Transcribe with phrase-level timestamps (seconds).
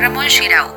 [0.00, 0.68] Ramón Shirau.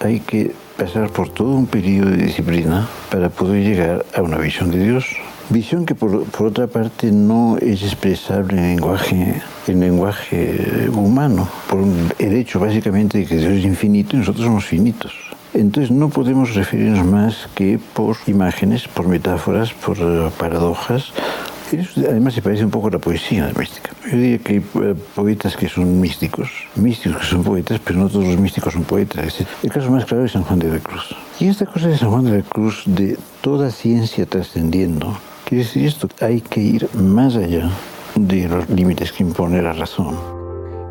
[0.00, 4.70] Hay que pasar por todo un periodo de disciplina para poder llegar a una visión
[4.70, 5.06] de Dios.
[5.48, 11.80] Visión que por, otra parte no es expresable en lenguaje, en lenguaje humano, por
[12.18, 15.14] el hecho básicamente de que Dios es infinito y nosotros somos finitos.
[15.54, 20.30] Entonces no podemos referirnos más que por imágenes, por metáforas, por eh,
[21.96, 23.90] además se parece un poco a la poesía mística.
[24.10, 28.08] Yo diría que hay eh, poetas que son místicos, místicos que son poetas, pero no
[28.08, 29.44] todos los místicos son poetas.
[29.62, 31.14] El caso más claro es San Juan de la Cruz.
[31.38, 35.86] Y esta cosa de San Juan de la Cruz, de toda ciencia trascendiendo, quiere decir
[35.86, 37.70] esto, hay que ir más allá
[38.14, 40.39] de los límites que impone la razón.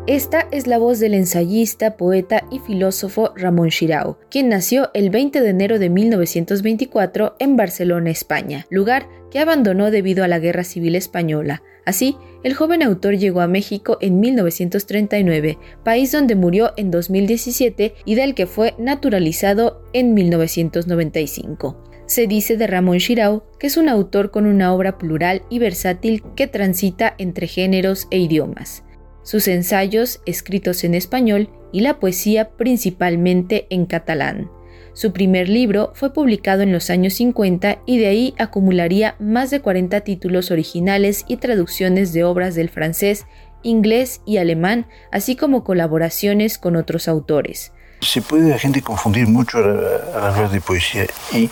[0.06, 5.42] Esta es la voz del ensayista, poeta y filósofo Ramón Shirao, quien nació el 20
[5.42, 10.96] de enero de 1924 en Barcelona, España, lugar que abandonó debido a la Guerra Civil
[10.96, 11.62] Española.
[11.84, 18.14] Así, el joven autor llegó a México en 1939, país donde murió en 2017 y
[18.14, 21.84] del que fue naturalizado en 1995.
[22.06, 26.22] Se dice de Ramón Shirao que es un autor con una obra plural y versátil
[26.34, 28.82] que transita entre géneros e idiomas
[29.30, 34.50] sus ensayos escritos en español y la poesía principalmente en catalán.
[34.92, 39.60] Su primer libro fue publicado en los años 50 y de ahí acumularía más de
[39.60, 43.24] 40 títulos originales y traducciones de obras del francés,
[43.62, 47.70] inglés y alemán, así como colaboraciones con otros autores.
[48.00, 51.50] Se puede la gente confundir mucho al hablar de poesía y eh,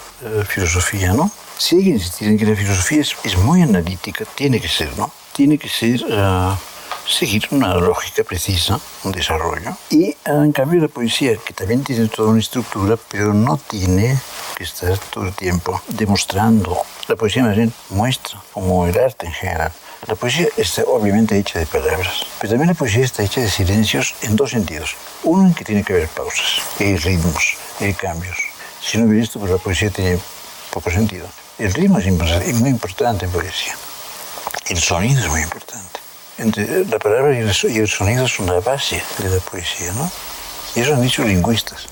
[0.48, 1.30] filosofía, ¿no?
[1.56, 5.12] Si alguien insistir en que la filosofía es, muy analítica, tiene que ser, ¿no?
[5.32, 6.00] Tiene que ser...
[6.08, 6.54] Eh,
[7.08, 9.76] seguir una lógica precisa, un desarrollo.
[9.90, 14.18] Y en cambio la poesía, que también tiene toda una estructura, pero no tiene
[14.56, 16.76] que estar todo el tiempo demostrando.
[17.08, 19.72] La poesía más bien muestra, como el arte en general.
[20.06, 24.14] La poesía está obviamente hecha de palabras, pero también la poesía está hecha de silencios
[24.22, 24.94] en dos sentidos.
[25.24, 28.36] Uno en que tiene que haber pausas, y ritmos, y cambios.
[28.80, 30.18] Si no hubiera esto, pues la poesía tiene
[30.70, 31.26] poco sentido.
[31.58, 33.74] El ritmo es muy importante en poesía.
[34.68, 36.07] El sonido es muy importante
[36.38, 40.10] la palabra y el, sonido son la base de la poesía, ¿no?
[40.76, 41.88] Y eso han dicho lingüistas.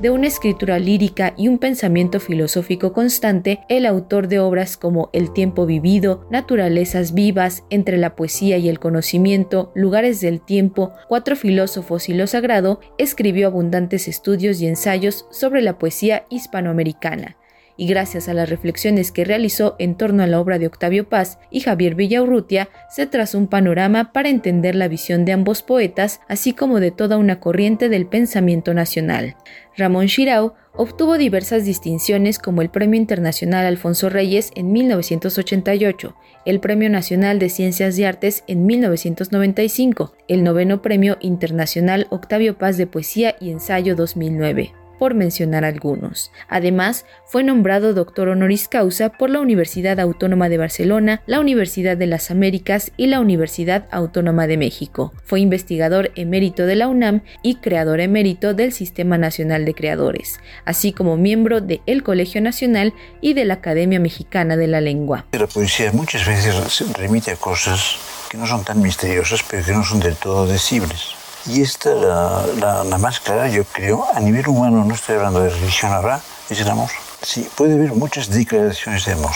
[0.00, 5.32] De una escritura lírica y un pensamiento filosófico constante, el autor de obras como El
[5.32, 12.08] tiempo vivido, Naturalezas vivas, Entre la poesía y el conocimiento, Lugares del tiempo, Cuatro filósofos
[12.08, 17.37] y lo sagrado, escribió abundantes estudios y ensayos sobre la poesía hispanoamericana
[17.78, 21.38] y gracias a las reflexiones que realizó en torno a la obra de Octavio Paz
[21.48, 26.52] y Javier Villaurrutia, se trazó un panorama para entender la visión de ambos poetas, así
[26.52, 29.36] como de toda una corriente del pensamiento nacional.
[29.76, 36.16] Ramón Shirao obtuvo diversas distinciones como el Premio Internacional Alfonso Reyes en 1988,
[36.46, 42.76] el Premio Nacional de Ciencias y Artes en 1995, el noveno Premio Internacional Octavio Paz
[42.76, 46.30] de Poesía y Ensayo 2009 por mencionar algunos.
[46.48, 52.06] Además, fue nombrado doctor honoris causa por la Universidad Autónoma de Barcelona, la Universidad de
[52.06, 55.12] las Américas y la Universidad Autónoma de México.
[55.24, 60.92] Fue investigador emérito de la UNAM y creador emérito del Sistema Nacional de Creadores, así
[60.92, 65.26] como miembro de el Colegio Nacional y de la Academia Mexicana de la Lengua.
[65.32, 67.96] La poesía muchas veces remite a cosas
[68.28, 71.14] que no son tan misteriosas, pero que no son del todo decibles.
[71.48, 75.48] Y esta, la, la, más clara, yo creo, a nivel humano, no estoy hablando de
[75.48, 76.20] religión ahora,
[76.50, 76.90] es el amor.
[77.22, 79.32] Sí, puede haber muchas declaraciones de amor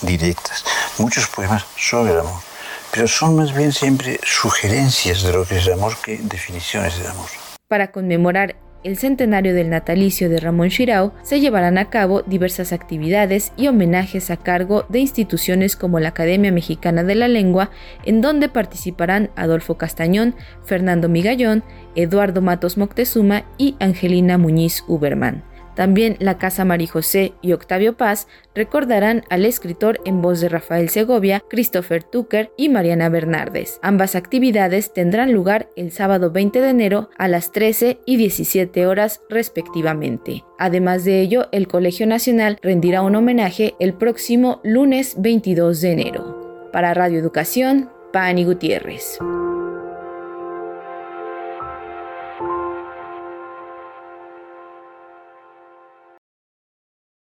[0.00, 0.64] directas,
[0.98, 2.40] muchos poemas sobre el amor,
[2.92, 7.08] pero son más bien siempre sugerencias de lo que es el amor que definiciones del
[7.08, 7.28] amor.
[7.66, 8.54] Para conmemorar
[8.84, 14.30] el centenario del natalicio de Ramón Shirao, se llevarán a cabo diversas actividades y homenajes
[14.30, 17.70] a cargo de instituciones como la Academia Mexicana de la Lengua,
[18.04, 20.34] en donde participarán Adolfo Castañón,
[20.64, 25.42] Fernando Migallón, Eduardo Matos Moctezuma y Angelina Muñiz Uberman.
[25.78, 31.44] También la Casa José y Octavio Paz recordarán al escritor en voz de Rafael Segovia,
[31.48, 33.78] Christopher Tucker y Mariana Bernardes.
[33.80, 39.20] Ambas actividades tendrán lugar el sábado 20 de enero a las 13 y 17 horas
[39.30, 40.42] respectivamente.
[40.58, 46.70] Además de ello, el Colegio Nacional rendirá un homenaje el próximo lunes 22 de enero.
[46.72, 49.20] Para Radio Educación, Pani Gutiérrez.